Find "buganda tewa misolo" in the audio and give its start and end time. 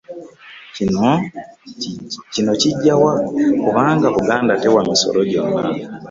4.15-5.21